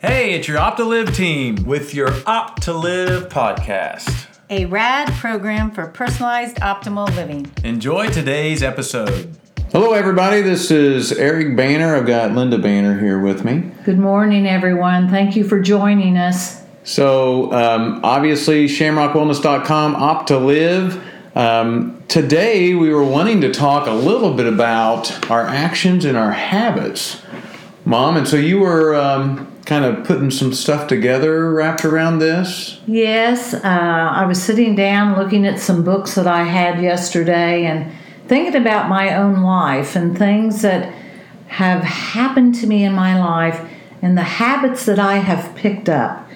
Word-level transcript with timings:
Hey, 0.00 0.34
it's 0.34 0.46
your 0.46 0.58
Opt 0.58 0.76
to 0.76 0.84
Live 0.84 1.12
team 1.12 1.64
with 1.64 1.92
your 1.92 2.10
Opt 2.24 2.62
to 2.62 2.72
Live 2.72 3.28
podcast. 3.30 4.28
A 4.48 4.64
rad 4.66 5.12
program 5.14 5.72
for 5.72 5.88
personalized 5.88 6.58
optimal 6.58 7.12
living. 7.16 7.50
Enjoy 7.64 8.08
today's 8.08 8.62
episode. 8.62 9.36
Hello, 9.72 9.94
everybody. 9.94 10.40
This 10.40 10.70
is 10.70 11.10
Eric 11.10 11.56
Banner. 11.56 11.96
I've 11.96 12.06
got 12.06 12.30
Linda 12.30 12.58
Banner 12.58 13.00
here 13.00 13.18
with 13.18 13.44
me. 13.44 13.72
Good 13.84 13.98
morning, 13.98 14.46
everyone. 14.46 15.08
Thank 15.08 15.34
you 15.34 15.42
for 15.42 15.58
joining 15.60 16.16
us. 16.16 16.62
So, 16.84 17.52
um, 17.52 18.00
obviously, 18.04 18.68
shamrockwellness.com, 18.68 19.96
Opt 19.96 20.28
to 20.28 20.38
Live. 20.38 21.04
Um, 21.36 22.04
today, 22.06 22.72
we 22.72 22.94
were 22.94 23.04
wanting 23.04 23.40
to 23.40 23.52
talk 23.52 23.88
a 23.88 23.92
little 23.92 24.32
bit 24.34 24.46
about 24.46 25.28
our 25.28 25.44
actions 25.44 26.04
and 26.04 26.16
our 26.16 26.30
habits, 26.30 27.20
Mom. 27.84 28.16
And 28.16 28.28
so, 28.28 28.36
you 28.36 28.60
were 28.60 28.94
um, 28.94 29.47
kind 29.68 29.84
of 29.84 30.02
putting 30.02 30.30
some 30.30 30.50
stuff 30.50 30.88
together 30.88 31.52
wrapped 31.52 31.84
around 31.84 32.20
this. 32.20 32.80
Yes, 32.86 33.52
uh, 33.52 33.60
I 33.62 34.24
was 34.24 34.42
sitting 34.42 34.74
down 34.74 35.18
looking 35.18 35.46
at 35.46 35.60
some 35.60 35.84
books 35.84 36.14
that 36.14 36.26
I 36.26 36.44
had 36.44 36.82
yesterday 36.82 37.66
and 37.66 37.92
thinking 38.28 38.56
about 38.56 38.88
my 38.88 39.14
own 39.14 39.42
life 39.42 39.94
and 39.94 40.16
things 40.16 40.62
that 40.62 40.90
have 41.48 41.82
happened 41.82 42.54
to 42.54 42.66
me 42.66 42.82
in 42.82 42.94
my 42.94 43.20
life 43.20 43.60
and 44.00 44.16
the 44.16 44.22
habits 44.22 44.86
that 44.86 44.98
I 44.98 45.16
have 45.16 45.54
picked 45.54 45.90
up. 45.90 46.26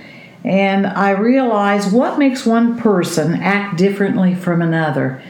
And 0.44 0.86
I 0.86 1.12
realize 1.12 1.90
what 1.90 2.18
makes 2.18 2.44
one 2.44 2.76
person 2.76 3.36
act 3.36 3.78
differently 3.78 4.34
from 4.34 4.60
another. 4.60 5.22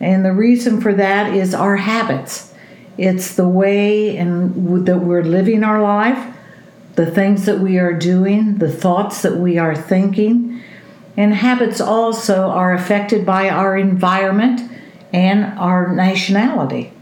And 0.00 0.22
the 0.22 0.32
reason 0.32 0.82
for 0.82 0.92
that 0.92 1.32
is 1.32 1.54
our 1.54 1.76
habits. 1.76 2.52
It's 2.98 3.36
the 3.36 3.48
way 3.48 4.18
in, 4.18 4.84
that 4.84 4.98
we're 4.98 5.22
living 5.22 5.64
our 5.64 5.80
life, 5.80 6.34
the 6.98 7.08
things 7.08 7.46
that 7.46 7.60
we 7.60 7.78
are 7.78 7.92
doing, 7.92 8.58
the 8.58 8.68
thoughts 8.68 9.22
that 9.22 9.36
we 9.36 9.56
are 9.56 9.76
thinking. 9.76 10.60
And 11.16 11.32
habits 11.32 11.80
also 11.80 12.48
are 12.48 12.74
affected 12.74 13.24
by 13.24 13.48
our 13.48 13.78
environment 13.78 14.68
and 15.12 15.56
our 15.60 15.94
nationality. 15.94 16.92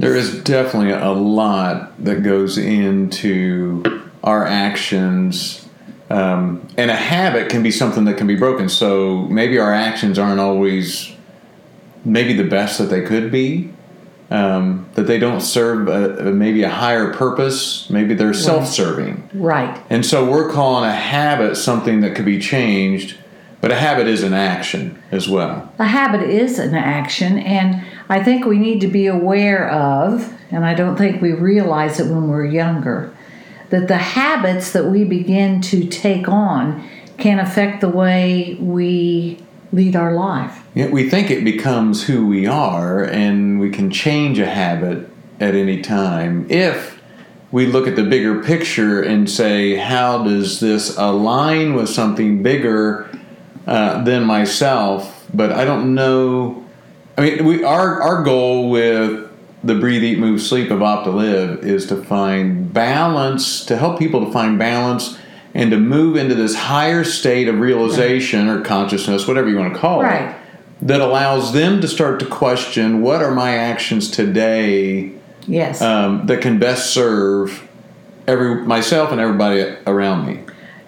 There 0.00 0.16
is 0.16 0.42
definitely 0.42 0.90
a 0.90 1.12
lot 1.12 2.04
that 2.04 2.24
goes 2.24 2.58
into 2.58 3.84
our 4.24 4.44
actions 4.44 5.68
um, 6.10 6.66
and 6.76 6.90
a 6.90 6.96
habit 6.96 7.48
can 7.48 7.62
be 7.62 7.70
something 7.70 8.04
that 8.06 8.16
can 8.16 8.26
be 8.26 8.34
broken. 8.34 8.68
So 8.68 9.28
maybe 9.28 9.58
our 9.60 9.72
actions 9.72 10.18
aren't 10.18 10.40
always 10.40 11.14
maybe 12.04 12.32
the 12.32 12.44
best 12.44 12.78
that 12.78 12.86
they 12.86 13.02
could 13.02 13.30
be. 13.30 13.72
Um, 14.30 14.88
that 14.94 15.02
they 15.02 15.18
don't 15.18 15.42
serve 15.42 15.86
a, 15.86 16.28
a, 16.28 16.32
maybe 16.32 16.62
a 16.62 16.70
higher 16.70 17.12
purpose. 17.12 17.88
Maybe 17.90 18.14
they're 18.14 18.32
self-serving. 18.32 19.30
Right. 19.34 19.80
And 19.90 20.04
so 20.04 20.28
we're 20.28 20.50
calling 20.50 20.88
a 20.88 20.94
habit 20.94 21.56
something 21.56 22.00
that 22.00 22.16
could 22.16 22.24
be 22.24 22.40
changed, 22.40 23.18
but 23.60 23.70
a 23.70 23.74
habit 23.74 24.08
is 24.08 24.22
an 24.22 24.32
action 24.32 25.00
as 25.12 25.28
well. 25.28 25.70
A 25.78 25.84
habit 25.84 26.22
is 26.22 26.58
an 26.58 26.74
action, 26.74 27.38
and 27.38 27.84
I 28.08 28.24
think 28.24 28.46
we 28.46 28.58
need 28.58 28.80
to 28.80 28.88
be 28.88 29.06
aware 29.06 29.70
of, 29.70 30.32
and 30.50 30.64
I 30.64 30.72
don't 30.72 30.96
think 30.96 31.20
we 31.20 31.32
realize 31.32 32.00
it 32.00 32.06
when 32.06 32.28
we're 32.28 32.46
younger 32.46 33.14
that 33.70 33.88
the 33.88 33.98
habits 33.98 34.72
that 34.72 34.86
we 34.86 35.04
begin 35.04 35.60
to 35.60 35.86
take 35.86 36.28
on 36.28 36.88
can 37.18 37.38
affect 37.38 37.80
the 37.80 37.88
way 37.88 38.56
we 38.60 39.38
lead 39.72 39.96
our 39.96 40.14
life. 40.14 40.63
Yeah, 40.74 40.88
we 40.88 41.08
think 41.08 41.30
it 41.30 41.44
becomes 41.44 42.04
who 42.04 42.26
we 42.26 42.46
are, 42.46 43.04
and 43.04 43.60
we 43.60 43.70
can 43.70 43.90
change 43.90 44.40
a 44.40 44.46
habit 44.46 45.08
at 45.38 45.54
any 45.54 45.80
time 45.80 46.50
if 46.50 47.00
we 47.52 47.66
look 47.66 47.86
at 47.86 47.94
the 47.94 48.02
bigger 48.02 48.42
picture 48.42 49.00
and 49.00 49.30
say, 49.30 49.76
how 49.76 50.24
does 50.24 50.58
this 50.58 50.96
align 50.98 51.74
with 51.74 51.88
something 51.88 52.42
bigger 52.42 53.08
uh, 53.68 54.02
than 54.02 54.24
myself? 54.24 55.28
But 55.32 55.52
I 55.52 55.64
don't 55.64 55.94
know. 55.94 56.64
I 57.16 57.20
mean, 57.20 57.44
we 57.44 57.62
our 57.62 58.02
our 58.02 58.24
goal 58.24 58.70
with 58.70 59.30
the 59.62 59.76
breathe, 59.76 60.02
eat, 60.02 60.18
move, 60.18 60.42
sleep 60.42 60.72
of 60.72 60.82
Opt 60.82 61.04
to 61.04 61.10
Live 61.12 61.64
is 61.64 61.86
to 61.86 62.02
find 62.02 62.72
balance, 62.72 63.64
to 63.66 63.76
help 63.76 63.98
people 63.98 64.26
to 64.26 64.32
find 64.32 64.58
balance 64.58 65.16
and 65.54 65.70
to 65.70 65.78
move 65.78 66.16
into 66.16 66.34
this 66.34 66.56
higher 66.56 67.04
state 67.04 67.46
of 67.46 67.60
realization 67.60 68.48
or 68.48 68.60
consciousness, 68.62 69.28
whatever 69.28 69.48
you 69.48 69.56
want 69.56 69.72
to 69.72 69.78
call 69.78 70.02
right. 70.02 70.30
it, 70.30 70.43
that 70.82 71.00
allows 71.00 71.52
them 71.52 71.80
to 71.80 71.88
start 71.88 72.20
to 72.20 72.26
question 72.26 73.00
what 73.00 73.22
are 73.22 73.34
my 73.34 73.56
actions 73.56 74.10
today 74.10 75.12
yes. 75.46 75.80
Um, 75.80 76.26
that 76.26 76.40
can 76.40 76.58
best 76.58 76.92
serve 76.92 77.68
every 78.26 78.64
myself 78.64 79.12
and 79.12 79.20
everybody 79.20 79.76
around 79.86 80.26
me. 80.26 80.40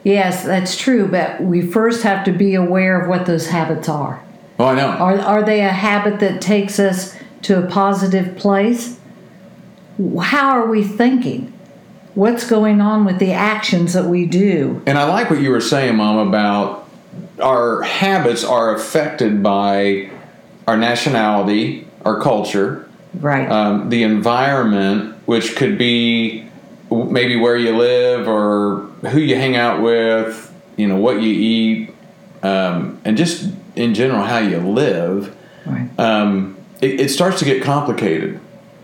Yes, 0.04 0.44
that's 0.44 0.76
true, 0.76 1.08
but 1.08 1.42
we 1.42 1.62
first 1.62 2.02
have 2.04 2.24
to 2.24 2.32
be 2.32 2.54
aware 2.54 3.00
of 3.00 3.08
what 3.08 3.26
those 3.26 3.48
habits 3.48 3.88
are. 3.88 4.22
Oh, 4.58 4.66
I 4.66 4.74
know. 4.74 4.88
Are, 4.88 5.18
are 5.18 5.42
they 5.42 5.62
a 5.62 5.70
habit 5.70 6.20
that 6.20 6.40
takes 6.40 6.78
us 6.78 7.16
to 7.42 7.64
a 7.64 7.66
positive 7.66 8.36
place, 8.36 8.98
how 10.20 10.50
are 10.50 10.66
we 10.66 10.82
thinking? 10.82 11.52
What's 12.14 12.48
going 12.48 12.80
on 12.80 13.04
with 13.04 13.18
the 13.18 13.32
actions 13.32 13.92
that 13.92 14.06
we 14.06 14.26
do? 14.26 14.82
And 14.86 14.98
I 14.98 15.04
like 15.04 15.30
what 15.30 15.40
you 15.40 15.50
were 15.50 15.60
saying, 15.60 15.96
Mom, 15.96 16.28
about 16.28 16.85
our 17.40 17.82
habits 17.82 18.44
are 18.44 18.74
affected 18.74 19.42
by 19.42 20.10
our 20.66 20.76
nationality, 20.76 21.86
our 22.04 22.20
culture, 22.20 22.88
right? 23.20 23.50
Um, 23.50 23.88
the 23.90 24.02
environment, 24.02 25.16
which 25.26 25.56
could 25.56 25.78
be 25.78 26.48
maybe 26.90 27.36
where 27.36 27.56
you 27.56 27.76
live 27.76 28.28
or 28.28 28.80
who 29.10 29.18
you 29.18 29.36
hang 29.36 29.56
out 29.56 29.82
with, 29.82 30.52
you 30.76 30.86
know, 30.86 30.96
what 30.96 31.20
you 31.20 31.30
eat, 31.30 31.94
um, 32.42 33.00
and 33.04 33.16
just 33.16 33.52
in 33.74 33.94
general 33.94 34.22
how 34.22 34.38
you 34.38 34.58
live. 34.58 35.36
Right. 35.64 35.88
Um, 35.98 36.56
it, 36.80 37.00
it 37.00 37.08
starts 37.10 37.38
to 37.40 37.44
get 37.44 37.62
complicated, 37.62 38.40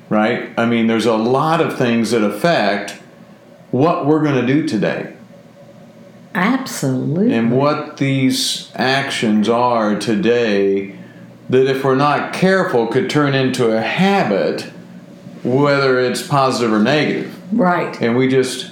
right? 0.08 0.50
I 0.56 0.66
mean, 0.66 0.86
there's 0.86 1.06
a 1.06 1.16
lot 1.16 1.60
of 1.60 1.78
things 1.78 2.10
that 2.10 2.22
affect 2.24 2.92
what 3.70 4.06
we're 4.06 4.22
going 4.22 4.44
to 4.44 4.46
do 4.46 4.66
today. 4.66 5.14
Absolutely. 6.34 7.32
And 7.34 7.53
what 7.53 7.98
these 7.98 8.72
actions 8.75 9.48
are 9.48 9.98
today 9.98 10.97
that, 11.50 11.66
if 11.66 11.84
we're 11.84 11.94
not 11.94 12.32
careful, 12.32 12.87
could 12.87 13.10
turn 13.10 13.34
into 13.34 13.70
a 13.70 13.81
habit, 13.81 14.62
whether 15.43 15.98
it's 16.00 16.26
positive 16.26 16.72
or 16.72 16.78
negative. 16.78 17.37
Right. 17.53 18.00
And 18.00 18.16
we 18.16 18.28
just 18.28 18.70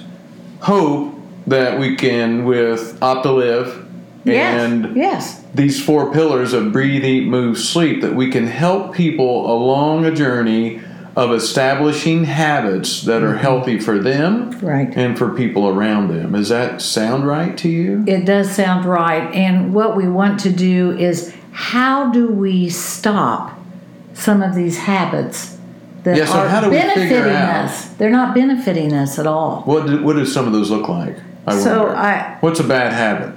hope 0.61 1.15
that 1.47 1.79
we 1.79 1.95
can, 1.95 2.45
with 2.45 3.01
Opt 3.01 3.23
to 3.23 3.31
Live 3.31 3.87
yes. 4.23 4.61
and 4.61 4.95
yes 4.95 5.41
these 5.53 5.83
four 5.83 6.11
pillars 6.13 6.53
of 6.53 6.71
breathe, 6.71 7.03
eat, 7.03 7.27
move, 7.27 7.57
sleep, 7.57 8.01
that 8.01 8.15
we 8.15 8.29
can 8.29 8.47
help 8.47 8.93
people 8.93 9.51
along 9.51 10.05
a 10.05 10.11
journey 10.11 10.81
of 11.15 11.33
establishing 11.33 12.23
habits 12.23 13.01
that 13.03 13.21
are 13.21 13.31
mm-hmm. 13.31 13.39
healthy 13.39 13.79
for 13.79 13.99
them 13.99 14.51
right. 14.59 14.95
and 14.95 15.17
for 15.17 15.33
people 15.33 15.67
around 15.67 16.07
them. 16.07 16.31
Does 16.31 16.49
that 16.49 16.81
sound 16.81 17.27
right 17.27 17.57
to 17.57 17.69
you? 17.69 18.03
It 18.07 18.25
does 18.25 18.49
sound 18.51 18.85
right. 18.85 19.33
And 19.33 19.73
what 19.73 19.97
we 19.97 20.07
want 20.07 20.39
to 20.41 20.51
do 20.51 20.91
is 20.97 21.35
how 21.51 22.11
do 22.11 22.27
we 22.27 22.69
stop 22.69 23.59
some 24.13 24.41
of 24.41 24.55
these 24.55 24.77
habits 24.77 25.57
that 26.03 26.17
yeah, 26.17 26.25
so 26.25 26.39
are 26.39 26.49
how 26.49 26.61
do 26.61 26.69
we 26.69 26.77
benefiting 26.77 27.33
us? 27.33 27.89
They're 27.89 28.09
not 28.09 28.33
benefiting 28.33 28.93
us 28.93 29.19
at 29.19 29.27
all. 29.27 29.61
What 29.63 29.87
do, 29.87 30.03
what 30.03 30.13
do 30.15 30.25
some 30.25 30.47
of 30.47 30.53
those 30.53 30.71
look 30.71 30.87
like? 30.87 31.17
I 31.45 31.57
so 31.59 31.83
wonder. 31.83 31.95
I, 31.95 32.37
What's 32.39 32.59
a 32.59 32.63
bad 32.63 32.93
habit? 32.93 33.35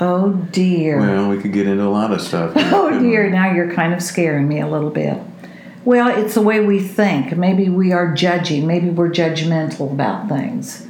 Oh 0.00 0.32
dear. 0.50 0.98
Well, 0.98 1.28
we 1.28 1.40
could 1.40 1.52
get 1.52 1.66
into 1.66 1.84
a 1.84 1.90
lot 1.90 2.12
of 2.12 2.20
stuff. 2.20 2.52
oh 2.56 2.98
dear, 3.00 3.28
now 3.28 3.52
you're 3.52 3.72
kind 3.72 3.92
of 3.92 4.02
scaring 4.02 4.48
me 4.48 4.60
a 4.60 4.68
little 4.68 4.90
bit. 4.90 5.18
Well, 5.84 6.08
it's 6.08 6.34
the 6.34 6.42
way 6.42 6.60
we 6.60 6.80
think. 6.80 7.36
Maybe 7.36 7.68
we 7.68 7.92
are 7.92 8.14
judging. 8.14 8.66
Maybe 8.66 8.90
we're 8.90 9.10
judgmental 9.10 9.92
about 9.92 10.28
things. 10.28 10.86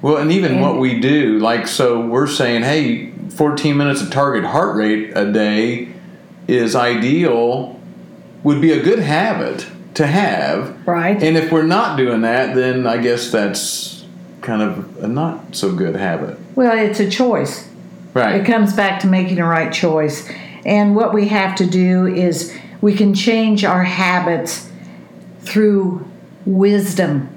Well, 0.00 0.16
and 0.16 0.32
even 0.32 0.52
and, 0.52 0.60
what 0.60 0.78
we 0.78 0.98
do, 0.98 1.38
like, 1.38 1.68
so 1.68 2.04
we're 2.04 2.26
saying, 2.26 2.62
hey, 2.62 3.12
14 3.30 3.76
minutes 3.76 4.02
of 4.02 4.10
target 4.10 4.44
heart 4.44 4.74
rate 4.76 5.16
a 5.16 5.30
day 5.32 5.88
is 6.48 6.74
ideal, 6.74 7.80
would 8.42 8.60
be 8.60 8.72
a 8.72 8.82
good 8.82 8.98
habit 8.98 9.66
to 9.94 10.06
have. 10.06 10.86
Right. 10.86 11.22
And 11.22 11.36
if 11.36 11.52
we're 11.52 11.62
not 11.62 11.96
doing 11.96 12.22
that, 12.22 12.56
then 12.56 12.86
I 12.86 12.98
guess 12.98 13.30
that's 13.30 14.04
kind 14.40 14.60
of 14.60 15.04
a 15.04 15.06
not 15.06 15.54
so 15.54 15.72
good 15.72 15.94
habit. 15.94 16.36
Well, 16.56 16.76
it's 16.76 16.98
a 16.98 17.08
choice. 17.08 17.68
Right. 18.12 18.40
It 18.40 18.44
comes 18.44 18.74
back 18.74 19.00
to 19.02 19.06
making 19.06 19.38
a 19.38 19.46
right 19.46 19.72
choice. 19.72 20.28
And 20.64 20.94
what 20.96 21.14
we 21.14 21.28
have 21.28 21.54
to 21.56 21.66
do 21.66 22.06
is 22.06 22.56
we 22.82 22.94
can 22.94 23.14
change 23.14 23.64
our 23.64 23.84
habits 23.84 24.70
through 25.40 26.06
wisdom. 26.44 27.28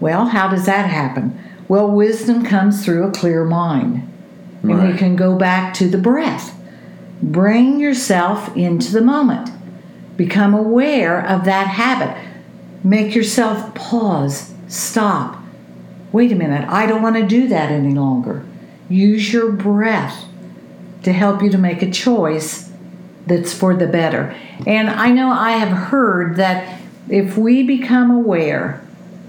Well, 0.00 0.26
how 0.26 0.48
does 0.48 0.64
that 0.64 0.88
happen? 0.88 1.38
Well, 1.68 1.90
wisdom 1.90 2.44
comes 2.44 2.84
through 2.84 3.04
a 3.04 3.10
clear 3.10 3.44
mind. 3.44 4.10
And 4.62 4.78
right. 4.78 4.92
we 4.92 4.98
can 4.98 5.16
go 5.16 5.36
back 5.36 5.74
to 5.74 5.88
the 5.88 5.98
breath. 5.98 6.58
Bring 7.20 7.80
yourself 7.80 8.56
into 8.56 8.92
the 8.92 9.00
moment. 9.00 9.50
Become 10.16 10.54
aware 10.54 11.20
of 11.20 11.44
that 11.44 11.66
habit. 11.66 12.16
Make 12.84 13.14
yourself 13.14 13.74
pause, 13.74 14.54
stop. 14.68 15.42
wait 16.12 16.30
a 16.30 16.36
minute, 16.36 16.68
I 16.68 16.86
don't 16.86 17.02
want 17.02 17.16
to 17.16 17.26
do 17.26 17.48
that 17.48 17.72
any 17.72 17.92
longer. 17.92 18.46
Use 18.88 19.32
your 19.32 19.50
breath 19.50 20.24
to 21.02 21.12
help 21.12 21.42
you 21.42 21.50
to 21.50 21.58
make 21.58 21.82
a 21.82 21.90
choice 21.90 22.65
that's 23.26 23.52
for 23.52 23.74
the 23.74 23.86
better. 23.86 24.34
And 24.66 24.88
I 24.88 25.10
know 25.10 25.30
I 25.30 25.52
have 25.52 25.76
heard 25.76 26.36
that 26.36 26.80
if 27.08 27.36
we 27.36 27.62
become 27.62 28.10
aware 28.10 28.80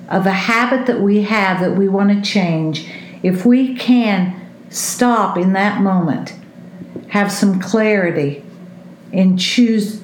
of 0.10 0.26
a 0.26 0.32
habit 0.32 0.88
that 0.88 1.02
we 1.02 1.24
have 1.24 1.60
that 1.60 1.76
we 1.76 1.88
want 1.88 2.10
to 2.12 2.22
change, 2.30 2.90
if 3.24 3.46
we 3.46 3.76
can 3.76 4.50
stop 4.70 5.38
in 5.38 5.54
that 5.54 5.82
moment, 5.82 6.34
have 7.10 7.32
some 7.32 7.60
clarity, 7.60 8.44
and 9.12 9.40
choose 9.40 10.02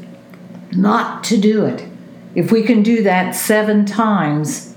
not 0.71 1.23
to 1.25 1.37
do 1.37 1.65
it, 1.65 1.85
if 2.35 2.51
we 2.51 2.63
can 2.63 2.81
do 2.81 3.03
that 3.03 3.35
seven 3.35 3.85
times, 3.85 4.75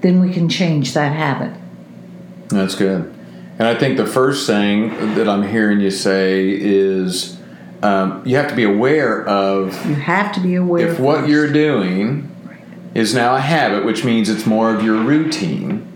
then 0.00 0.20
we 0.20 0.32
can 0.32 0.48
change 0.48 0.94
that 0.94 1.12
habit. 1.12 1.52
That's 2.48 2.74
good. 2.74 3.14
And 3.58 3.66
I 3.66 3.74
think 3.74 3.96
the 3.96 4.06
first 4.06 4.46
thing 4.46 4.90
that 5.14 5.28
I'm 5.28 5.42
hearing 5.42 5.80
you 5.80 5.90
say 5.90 6.48
is 6.48 7.37
um, 7.82 8.22
you 8.26 8.36
have 8.36 8.48
to 8.48 8.56
be 8.56 8.64
aware 8.64 9.26
of 9.26 9.72
You 9.86 9.94
have 9.94 10.32
to 10.34 10.40
be 10.40 10.54
aware. 10.56 10.88
if 10.88 10.98
what 10.98 11.28
you're 11.28 11.50
doing 11.52 12.34
is 12.94 13.14
now 13.14 13.36
a 13.36 13.40
habit, 13.40 13.84
which 13.84 14.04
means 14.04 14.28
it's 14.28 14.46
more 14.46 14.74
of 14.74 14.82
your 14.82 14.96
routine, 14.96 15.86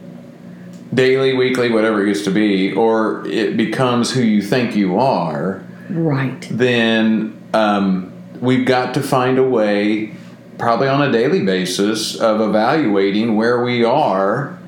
daily, 0.94 1.34
weekly, 1.34 1.70
whatever 1.70 2.04
it 2.04 2.08
used 2.08 2.24
to 2.24 2.30
be, 2.30 2.72
or 2.72 3.26
it 3.26 3.56
becomes 3.56 4.12
who 4.12 4.20
you 4.22 4.42
think 4.42 4.76
you 4.76 4.98
are, 4.98 5.62
right, 5.90 6.46
then 6.50 7.40
um, 7.54 8.12
we've 8.40 8.66
got 8.66 8.94
to 8.94 9.02
find 9.02 9.38
a 9.38 9.42
way, 9.42 10.14
probably 10.58 10.86
on 10.88 11.02
a 11.02 11.10
daily 11.10 11.44
basis, 11.44 12.14
of 12.20 12.40
evaluating 12.40 13.36
where 13.36 13.64
we 13.64 13.84
are 13.84 14.58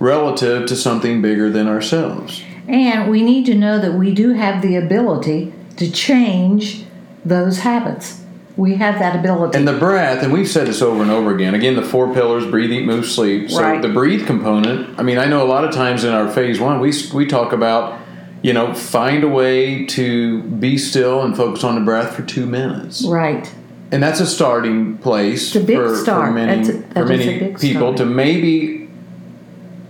relative 0.00 0.66
to 0.66 0.74
something 0.74 1.20
bigger 1.22 1.50
than 1.50 1.68
ourselves. 1.68 2.42
and 2.66 3.10
we 3.10 3.22
need 3.22 3.44
to 3.46 3.54
know 3.54 3.78
that 3.78 3.92
we 3.94 4.12
do 4.12 4.32
have 4.32 4.62
the 4.62 4.74
ability 4.76 5.52
to 5.78 5.90
change 5.90 6.84
those 7.24 7.58
habits. 7.60 8.22
We 8.56 8.74
have 8.74 8.98
that 8.98 9.14
ability. 9.14 9.56
And 9.56 9.68
the 9.68 9.78
breath, 9.78 10.24
and 10.24 10.32
we've 10.32 10.48
said 10.48 10.66
this 10.66 10.82
over 10.82 11.00
and 11.02 11.10
over 11.12 11.32
again. 11.32 11.54
Again, 11.54 11.76
the 11.76 11.82
four 11.82 12.12
pillars: 12.12 12.44
breathe, 12.44 12.72
eat, 12.72 12.84
move, 12.84 13.06
sleep. 13.06 13.50
So 13.50 13.62
Right. 13.62 13.80
the 13.80 13.88
breathe 13.88 14.26
component. 14.26 14.98
I 14.98 15.02
mean, 15.04 15.16
I 15.18 15.26
know 15.26 15.44
a 15.44 15.46
lot 15.46 15.64
of 15.64 15.72
times 15.72 16.02
in 16.02 16.12
our 16.12 16.28
phase 16.28 16.58
one, 16.58 16.80
we 16.80 16.92
we 17.14 17.24
talk 17.26 17.52
about, 17.52 18.00
you 18.42 18.52
know, 18.52 18.74
find 18.74 19.22
a 19.22 19.28
way 19.28 19.84
to 19.86 20.42
be 20.42 20.76
still 20.76 21.22
and 21.22 21.36
focus 21.36 21.62
on 21.62 21.76
the 21.76 21.82
breath 21.82 22.16
for 22.16 22.22
two 22.22 22.46
minutes, 22.46 23.04
right. 23.04 23.48
and 23.92 24.02
that's 24.02 24.18
a 24.18 24.26
starting 24.26 24.98
place 24.98 25.54
a 25.54 25.60
big 25.60 25.76
for, 25.76 25.94
start. 25.96 26.26
for 26.28 26.32
many 26.34 26.62
a- 26.62 26.64
for 26.64 26.72
that 26.72 27.10
is 27.10 27.26
a 27.26 27.30
many 27.30 27.38
people 27.54 27.94
start. 27.94 27.96
to 27.98 28.04
maybe 28.06 28.88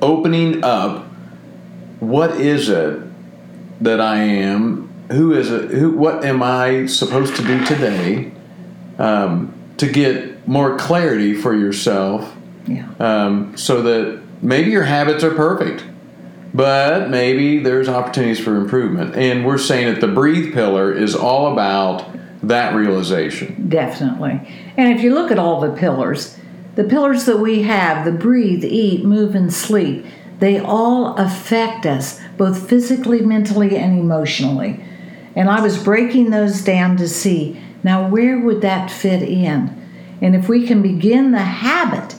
opening 0.03 0.63
up. 0.63 1.07
What 2.01 2.33
is 2.33 2.69
it 2.69 3.01
that 3.81 4.01
I 4.01 4.19
am? 4.23 4.88
Who 5.11 5.33
is 5.33 5.51
it? 5.51 5.71
Who? 5.71 5.93
What 5.93 6.25
am 6.25 6.43
I 6.43 6.87
supposed 6.87 7.37
to 7.37 7.43
do 7.43 7.65
today? 7.65 8.33
um, 8.99 9.55
to 9.77 9.89
get 9.89 10.47
more 10.49 10.77
clarity 10.77 11.35
for 11.35 11.55
yourself 11.55 12.35
Yeah. 12.67 12.87
um, 12.99 13.57
so 13.57 13.83
that 13.83 14.21
maybe 14.43 14.71
your 14.71 14.83
habits 14.85 15.23
are 15.25 15.31
perfect 15.35 15.85
but 16.55 17.11
maybe 17.11 17.59
there's 17.63 17.89
opportunities 17.89 18.41
for 18.41 18.57
improvement 18.57 19.15
and 19.15 19.45
we're 19.47 19.59
saying 19.59 19.93
that 19.93 20.01
the 20.01 20.09
breathe 20.09 20.53
pillar 20.53 20.93
is 20.93 21.15
all 21.15 21.53
about 21.53 22.05
that 22.43 22.75
realization 22.75 23.69
Definitely. 23.69 24.41
And 24.77 24.97
if 24.97 25.03
you 25.03 25.15
look 25.15 25.31
at 25.31 25.39
all 25.39 25.61
the 25.61 25.71
pillars, 25.73 26.37
the 26.75 26.85
pillars 26.85 27.25
that 27.27 27.39
we 27.39 27.63
have 27.63 28.05
the 28.05 28.13
breathe, 28.13 28.65
eat, 28.65 29.05
move, 29.05 29.35
and 29.35 29.53
sleep 29.53 30.07
they 30.39 30.59
all 30.59 31.17
affect 31.17 31.85
us 31.85 32.21
both 32.37 32.69
physically, 32.69 33.21
mentally, 33.23 33.77
and 33.77 33.99
emotionally. 33.99 34.85
And 35.35 35.49
I 35.49 35.61
was 35.61 35.83
breaking 35.83 36.31
those 36.31 36.63
down 36.63 36.97
to 36.97 37.09
see 37.09 37.61
now 37.83 38.09
where 38.09 38.39
would 38.39 38.61
that 38.63 38.91
fit 38.91 39.23
in? 39.23 39.75
And 40.21 40.35
if 40.35 40.49
we 40.49 40.67
can 40.67 40.83
begin 40.83 41.31
the 41.31 41.39
habit 41.39 42.17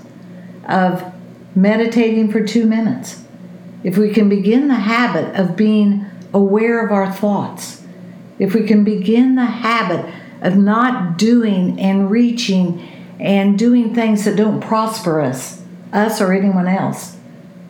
of 0.67 1.13
meditating 1.56 2.31
for 2.31 2.44
two 2.45 2.65
minutes, 2.65 3.23
if 3.83 3.97
we 3.97 4.11
can 4.13 4.29
begin 4.29 4.67
the 4.67 4.75
habit 4.75 5.35
of 5.35 5.56
being 5.56 6.06
aware 6.33 6.85
of 6.85 6.91
our 6.91 7.11
thoughts, 7.11 7.83
if 8.38 8.53
we 8.53 8.65
can 8.65 8.83
begin 8.83 9.35
the 9.35 9.45
habit 9.45 10.13
of 10.41 10.55
not 10.55 11.17
doing 11.17 11.79
and 11.79 12.09
reaching 12.09 12.88
and 13.19 13.59
doing 13.59 13.94
things 13.94 14.23
that 14.23 14.38
don't 14.38 14.62
prosper 14.62 15.19
us, 15.19 15.62
us 15.91 16.21
or 16.21 16.31
anyone 16.31 16.67
else, 16.67 17.17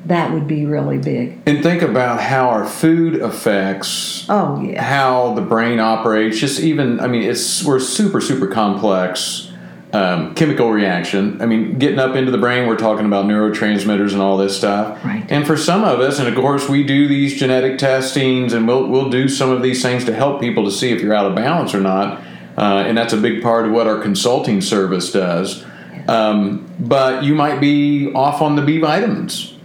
that 0.10 0.32
would 0.34 0.48
be 0.48 0.66
really 0.66 0.98
big. 0.98 1.40
and 1.46 1.64
think 1.64 1.82
about 1.82 2.22
how 2.22 2.50
our 2.50 2.66
food 2.68 3.16
affects 3.22 4.26
Oh, 4.30 4.62
yeah. 4.62 4.84
how 4.84 5.34
the 5.34 5.42
brain 5.42 5.80
operates. 5.80 6.38
Just 6.40 6.60
even, 6.60 7.00
I 7.00 7.08
mean, 7.08 7.24
it's 7.24 7.64
we're 7.64 7.80
super 7.80 8.20
super 8.22 8.48
complex 8.48 9.46
um, 9.92 10.36
chemical 10.36 10.72
reaction. 10.72 11.42
I 11.42 11.48
mean, 11.48 11.80
getting 11.80 11.98
up 11.98 12.16
into 12.16 12.30
the 12.30 12.38
brain, 12.38 12.68
we're 12.68 12.78
talking 12.78 13.08
about 13.08 13.26
neurotransmitters 13.26 14.14
and 14.14 14.22
all 14.22 14.38
this 14.38 14.56
stuff. 14.56 15.04
Right. 15.04 15.26
And 15.30 15.48
for 15.48 15.58
some 15.58 15.84
of 15.84 16.00
us, 16.00 16.20
and 16.20 16.28
of 16.28 16.36
course, 16.36 16.70
we 16.70 16.84
do 16.84 17.08
these 17.08 17.40
genetic 17.40 17.80
testings, 17.80 18.54
and 18.54 18.68
we'll 18.68 18.86
we'll 18.88 19.10
do 19.10 19.28
some 19.28 19.50
of 19.50 19.64
these 19.64 19.82
things 19.82 20.06
to 20.06 20.14
help 20.14 20.42
people 20.42 20.64
to 20.66 20.72
see 20.72 20.92
if 20.92 21.02
you're 21.02 21.16
out 21.16 21.26
of 21.26 21.34
balance 21.36 21.74
or 21.74 21.80
not. 21.82 22.22
Uh, 22.58 22.84
and 22.86 22.96
that's 22.98 23.14
a 23.14 23.18
big 23.18 23.42
part 23.42 23.66
of 23.66 23.72
what 23.72 23.88
our 23.88 24.00
consulting 24.00 24.62
service 24.62 25.12
does. 25.12 25.66
Um, 26.08 26.68
but 26.80 27.24
you 27.24 27.34
might 27.36 27.60
be 27.60 28.12
off 28.14 28.42
on 28.42 28.56
the 28.56 28.62
B 28.62 28.80
vitamins. 28.80 29.56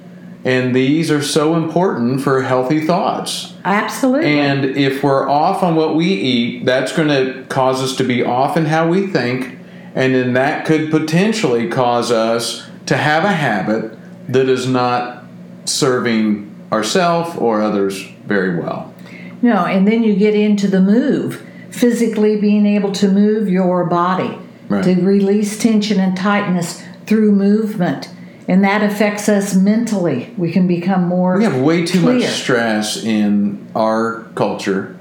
And 0.44 0.76
these 0.76 1.10
are 1.10 1.22
so 1.22 1.56
important 1.56 2.20
for 2.20 2.42
healthy 2.42 2.80
thoughts. 2.86 3.54
Absolutely. 3.64 4.38
And 4.40 4.64
if 4.64 5.02
we're 5.02 5.28
off 5.28 5.62
on 5.62 5.74
what 5.74 5.96
we 5.96 6.06
eat, 6.06 6.66
that's 6.66 6.92
going 6.94 7.08
to 7.08 7.44
cause 7.48 7.82
us 7.82 7.96
to 7.96 8.04
be 8.04 8.22
off 8.22 8.56
in 8.56 8.66
how 8.66 8.86
we 8.88 9.06
think. 9.06 9.58
And 9.94 10.14
then 10.14 10.34
that 10.34 10.66
could 10.66 10.90
potentially 10.90 11.68
cause 11.68 12.10
us 12.10 12.68
to 12.86 12.96
have 12.96 13.24
a 13.24 13.32
habit 13.32 13.96
that 14.28 14.48
is 14.48 14.66
not 14.68 15.24
serving 15.64 16.54
ourselves 16.70 17.36
or 17.38 17.62
others 17.62 18.04
very 18.26 18.58
well. 18.60 18.92
No, 19.40 19.64
and 19.64 19.86
then 19.88 20.02
you 20.02 20.14
get 20.14 20.34
into 20.34 20.68
the 20.68 20.80
move, 20.80 21.42
physically 21.70 22.38
being 22.38 22.66
able 22.66 22.92
to 22.92 23.08
move 23.08 23.48
your 23.48 23.84
body, 23.86 24.38
Right. 24.68 24.82
to 24.84 24.94
release 24.94 25.58
tension 25.58 26.00
and 26.00 26.16
tightness 26.16 26.82
through 27.06 27.32
movement. 27.32 28.08
And 28.46 28.62
that 28.62 28.82
affects 28.82 29.28
us 29.28 29.54
mentally. 29.54 30.34
We 30.36 30.52
can 30.52 30.66
become 30.66 31.04
more. 31.04 31.38
We 31.38 31.44
have 31.44 31.60
way 31.60 31.86
too 31.86 32.00
much 32.00 32.24
stress 32.24 33.02
in 33.02 33.66
our 33.74 34.24
culture. 34.34 34.96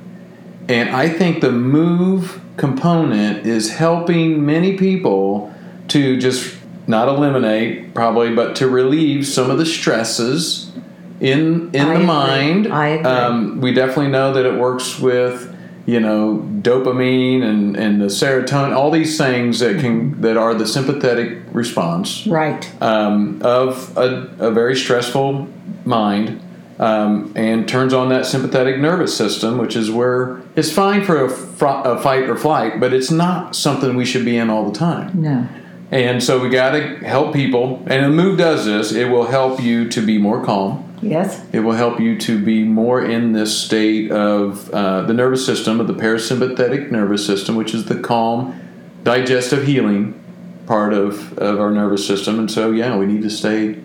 And 0.69 0.89
I 0.89 1.09
think 1.09 1.41
the 1.41 1.51
move 1.51 2.39
component 2.55 3.45
is 3.45 3.73
helping 3.73 4.45
many 4.45 4.77
people 4.77 5.53
to 5.89 6.17
just 6.17 6.55
not 6.87 7.07
eliminate, 7.07 7.93
probably, 7.93 8.33
but 8.33 8.55
to 8.57 8.67
relieve 8.69 9.27
some 9.27 9.49
of 9.49 9.57
the 9.57 9.65
stresses 9.65 10.71
in 11.19 11.69
in 11.73 11.81
I 11.81 11.85
the 11.85 11.93
agree. 11.93 12.05
mind. 12.05 12.67
I 12.73 12.87
agree. 12.87 13.11
Um, 13.11 13.61
we 13.61 13.73
definitely 13.73 14.09
know 14.09 14.33
that 14.33 14.45
it 14.45 14.57
works 14.57 14.99
with 14.99 15.52
you 15.85 15.99
know 15.99 16.41
dopamine 16.61 17.43
and, 17.43 17.75
and 17.75 18.01
the 18.01 18.05
serotonin, 18.05 18.75
all 18.75 18.89
these 18.91 19.17
things 19.17 19.59
that 19.59 19.79
can 19.81 20.19
that 20.21 20.37
are 20.37 20.53
the 20.53 20.65
sympathetic 20.67 21.39
response 21.51 22.25
Right. 22.27 22.69
um, 22.81 23.41
of 23.43 23.95
a, 23.97 24.29
a 24.39 24.51
very 24.51 24.75
stressful 24.75 25.47
mind 25.85 26.39
um, 26.79 27.31
and 27.35 27.67
turns 27.67 27.93
on 27.93 28.09
that 28.09 28.25
sympathetic 28.25 28.79
nervous 28.79 29.15
system, 29.15 29.57
which 29.57 29.75
is 29.75 29.91
where 29.91 30.41
it's 30.55 30.71
fine 30.71 31.03
for 31.03 31.23
a, 31.25 31.29
fr- 31.29 31.65
a 31.65 31.99
fight 32.01 32.27
or 32.29 32.35
flight, 32.35 32.79
but 32.79 32.93
it's 32.93 33.11
not 33.11 33.55
something 33.55 33.95
we 33.95 34.05
should 34.05 34.25
be 34.25 34.37
in 34.37 34.49
all 34.49 34.69
the 34.71 34.77
time. 34.77 35.21
No. 35.21 35.47
And 35.93 36.23
so 36.23 36.39
we 36.39 36.49
got 36.49 36.71
to 36.71 36.97
help 37.05 37.35
people, 37.35 37.83
and 37.85 38.03
the 38.03 38.09
move 38.09 38.39
does 38.39 38.65
this. 38.65 38.91
It 38.93 39.11
will 39.11 39.27
help 39.27 39.61
you 39.61 39.87
to 39.89 40.03
be 40.03 40.17
more 40.17 40.43
calm. 40.43 40.91
Yes. 41.03 41.45
It 41.53 41.59
will 41.59 41.73
help 41.73 41.99
you 41.99 42.17
to 42.17 42.43
be 42.43 42.63
more 42.63 43.05
in 43.05 43.33
this 43.33 43.55
state 43.55 44.09
of 44.11 44.71
uh, 44.71 45.01
the 45.01 45.13
nervous 45.13 45.45
system, 45.45 45.79
of 45.79 45.85
the 45.85 45.93
parasympathetic 45.93 46.89
nervous 46.89 47.23
system, 47.23 47.55
which 47.55 47.75
is 47.75 47.85
the 47.85 47.99
calm, 47.99 48.59
digestive 49.03 49.67
healing 49.67 50.19
part 50.65 50.93
of, 50.93 51.37
of 51.37 51.59
our 51.59 51.69
nervous 51.69 52.07
system. 52.07 52.39
And 52.39 52.49
so, 52.49 52.71
yeah, 52.71 52.97
we 52.97 53.05
need 53.05 53.21
to 53.21 53.29
stay 53.29 53.79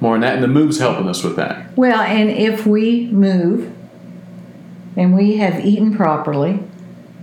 more 0.00 0.16
in 0.16 0.22
that. 0.22 0.34
And 0.34 0.42
the 0.42 0.48
move's 0.48 0.80
helping 0.80 1.08
us 1.08 1.22
with 1.22 1.36
that. 1.36 1.76
Well, 1.76 2.00
and 2.00 2.30
if 2.30 2.66
we 2.66 3.06
move 3.12 3.72
and 4.96 5.14
we 5.14 5.36
have 5.36 5.64
eaten 5.64 5.94
properly 5.94 6.64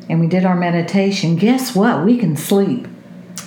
and 0.07 0.21
we 0.21 0.27
did 0.27 0.45
our 0.45 0.55
meditation, 0.55 1.35
guess 1.35 1.75
what? 1.75 2.05
We 2.05 2.17
can 2.17 2.37
sleep. 2.37 2.87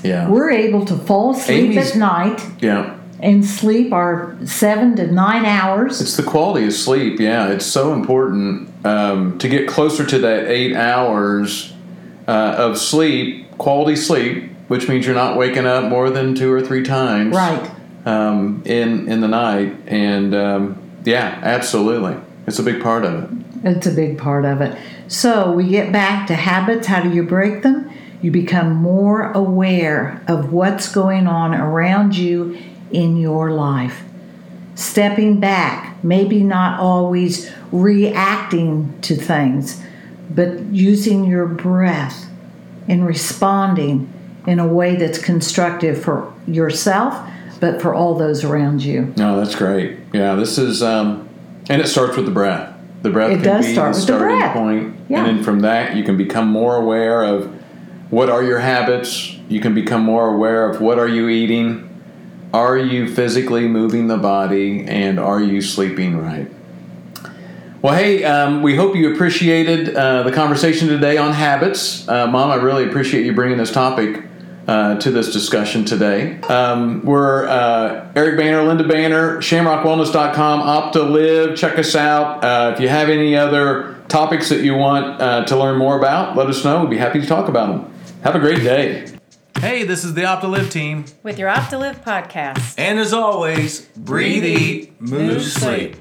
Yeah. 0.05 0.29
We're 0.29 0.51
able 0.51 0.85
to 0.87 0.97
fall 0.97 1.33
asleep 1.35 1.71
Amy's- 1.73 1.93
at 1.93 1.97
night 1.97 2.47
yeah. 2.61 2.97
and 3.21 3.45
sleep 3.45 3.93
our 3.93 4.37
seven 4.45 4.95
to 4.97 5.11
nine 5.11 5.45
hours. 5.47 6.01
It's 6.01 6.17
the 6.17 6.23
quality 6.23 6.67
of 6.67 6.75
sleep. 6.75 7.19
Yeah. 7.19 7.49
It's 7.49 7.67
so 7.67 7.93
important 7.95 8.69
um, 8.87 9.39
to 9.39 9.49
get 9.49 9.67
closer 9.67 10.05
to 10.07 10.19
that 10.19 10.49
eight 10.49 10.77
hours 10.77 11.73
uh, 12.29 12.55
of 12.59 12.79
sleep, 12.79 13.51
quality 13.59 13.97
sleep, 13.97 14.51
which 14.69 14.89
means 14.89 15.07
you're 15.07 15.15
not 15.15 15.37
waking 15.39 15.67
up 15.67 15.85
more 15.91 16.11
than 16.11 16.35
two 16.35 16.53
or 16.53 16.61
three 16.61 16.83
times. 16.83 17.35
Right. 17.35 17.71
um, 18.07 18.63
in 18.67 19.09
in 19.09 19.21
the 19.23 19.29
night, 19.29 19.75
and 19.87 20.35
um, 20.35 20.79
yeah, 21.05 21.39
absolutely, 21.43 22.17
it's 22.47 22.59
a 22.59 22.63
big 22.63 22.83
part 22.83 23.05
of 23.05 23.25
it. 23.25 23.31
It's 23.65 23.87
a 23.87 23.91
big 23.91 24.19
part 24.19 24.45
of 24.45 24.61
it. 24.61 24.77
So 25.09 25.53
we 25.53 25.69
get 25.69 25.91
back 25.93 26.27
to 26.29 26.35
habits. 26.35 26.87
How 26.87 27.03
do 27.03 27.11
you 27.11 27.23
break 27.23 27.63
them? 27.63 27.91
You 28.25 28.31
become 28.31 28.73
more 28.77 29.31
aware 29.33 30.23
of 30.27 30.51
what's 30.51 30.91
going 30.91 31.27
on 31.27 31.53
around 31.55 32.17
you 32.17 32.57
in 32.91 33.19
your 33.19 33.51
life. 33.51 34.03
Stepping 34.77 35.41
back, 35.41 36.03
maybe 36.03 36.43
not 36.43 36.81
always 36.81 37.53
reacting 37.71 38.99
to 39.03 39.15
things, 39.15 39.83
but 40.35 40.59
using 40.73 41.25
your 41.25 41.45
breath 41.45 42.25
and 42.89 43.07
responding 43.07 44.11
in 44.47 44.59
a 44.59 44.67
way 44.67 44.97
that's 44.97 45.19
constructive 45.19 46.03
for 46.03 46.33
yourself, 46.47 47.15
but 47.61 47.83
for 47.83 47.95
all 47.95 48.15
those 48.15 48.43
around 48.43 48.83
you. 48.83 49.13
No, 49.19 49.39
that's 49.39 49.55
great. 49.55 49.99
Yeah, 50.15 50.35
this 50.35 50.57
is, 50.57 50.83
um, 50.83 51.29
and 51.69 51.83
it 51.83 51.89
starts 51.89 52.17
with 52.17 52.25
the 52.25 52.33
breath. 52.33 52.75
The 53.03 53.11
breath 53.11 53.33
It 53.33 53.43
can 53.43 53.45
does 53.45 53.67
be 53.67 53.73
start 53.75 53.93
the 53.93 53.99
with 54.01 54.07
the 54.07 54.17
breath. 54.19 54.53
point, 54.55 54.95
Yeah. 55.11 55.19
and 55.19 55.27
then 55.37 55.45
from 55.45 55.61
that 55.61 55.95
you 55.95 56.05
can 56.05 56.17
become 56.17 56.49
more 56.49 56.77
aware 56.77 57.23
of 57.23 57.51
what 58.15 58.31
are 58.31 58.45
your 58.45 58.61
habits. 58.61 59.33
You 59.49 59.61
can 59.61 59.75
become 59.75 60.03
more 60.03 60.33
aware 60.33 60.71
of 60.71 60.81
what 60.81 61.01
are 61.01 61.09
you 61.09 61.29
eating. 61.29 61.91
Are 62.53 62.79
you 62.79 63.13
physically 63.13 63.67
moving 63.67 64.07
the 64.07 64.17
body, 64.17 64.87
and 64.87 65.19
are 65.19 65.41
you 65.41 65.61
sleeping 65.61 66.17
right? 66.17 66.49
Well, 67.83 67.95
hey, 67.95 68.23
um, 68.23 68.63
we 68.63 68.77
hope 68.77 68.95
you 68.95 69.13
appreciated 69.13 69.97
uh, 69.97 70.23
the 70.23 70.31
conversation 70.31 70.87
today 70.87 71.17
on 71.17 71.33
habits. 71.33 72.09
Uh, 72.09 72.29
Mom, 72.29 72.53
I 72.53 72.55
really 72.55 72.89
appreciate 72.89 73.27
you 73.27 73.35
bringing 73.35 73.59
this 73.59 73.73
topic 73.73 74.23
uh, 74.69 74.95
to 75.01 75.11
this 75.11 75.33
discussion 75.33 75.85
today. 75.85 76.41
Um, 76.43 77.05
we're 77.05 77.49
uh, 77.49 78.13
Eric 78.15 78.39
Banner, 78.39 78.63
Linda 78.63 78.87
Banner, 78.87 79.39
shamrockwellness.com, 79.39 80.61
Opt 80.61 80.93
to 80.93 81.03
Live. 81.03 81.59
Check 81.59 81.81
us 81.81 81.97
out. 81.97 82.45
Uh, 82.45 82.73
if 82.75 82.81
you 82.81 82.89
have 82.89 83.09
any 83.09 83.35
other 83.35 83.97
topics 84.07 84.51
that 84.51 84.61
you 84.61 84.75
want 84.75 85.21
uh, 85.21 85.45
to 85.47 85.57
learn 85.57 85.77
more 85.77 85.99
about, 85.99 86.37
let 86.37 86.47
us 86.47 86.65
know. 86.65 86.83
We'd 86.83 86.91
be 86.91 86.97
happy 86.97 87.21
to 87.21 87.27
talk 87.27 87.49
about 87.49 87.67
them. 87.73 87.94
Have 88.25 88.37
a 88.37 88.39
great 88.39 88.63
day. 88.63 89.07
Hey, 89.59 89.85
this 89.85 90.03
is 90.03 90.15
the 90.15 90.25
Opt 90.25 90.41
to 90.45 90.49
Live 90.49 90.71
team. 90.71 91.05
with 91.23 91.39
your 91.39 91.51
Opt 91.51 91.69
to 91.71 91.79
Live 91.79 92.03
podcast. 92.03 92.75
And 92.79 92.99
as 92.99 93.13
always, 93.13 93.83
breathe, 93.99 94.45
eat, 94.45 94.99
move, 94.99 95.43
sleep. 95.43 95.97